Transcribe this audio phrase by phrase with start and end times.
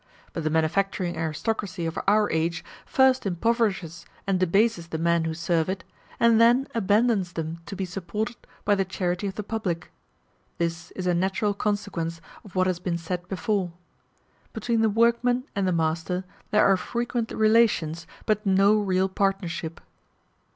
[0.33, 5.69] But the manufacturing aristocracy of our age first impoverishes and debases the men who serve
[5.69, 5.83] it,
[6.19, 9.91] and then abandons them to be supported by the charity of the public.
[10.57, 13.73] This is a natural consequence of what has been said before.
[14.53, 19.79] Between the workmen and the master there are frequent relations, but no real partnership.